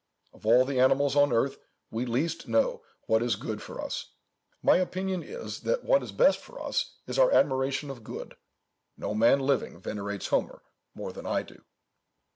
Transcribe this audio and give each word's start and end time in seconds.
Of 0.33 0.47
all 0.47 0.65
the 0.65 0.79
animals 0.79 1.15
on 1.15 1.31
earth 1.31 1.57
we 1.91 2.07
least 2.07 2.47
know 2.47 2.81
what 3.05 3.21
is 3.21 3.35
good 3.35 3.61
for 3.61 3.79
us. 3.79 4.15
My 4.63 4.77
opinion 4.77 5.21
is, 5.21 5.59
that 5.59 5.83
what 5.83 6.01
is 6.01 6.11
best 6.11 6.39
for 6.39 6.59
us 6.59 6.95
is 7.05 7.19
our 7.19 7.31
admiration 7.31 7.91
of 7.91 8.03
good. 8.03 8.35
No 8.97 9.13
man 9.13 9.39
living 9.39 9.79
venerates 9.79 10.29
Homer 10.29 10.63
more 10.95 11.13
than 11.13 11.27
I 11.27 11.43
do." 11.43 11.63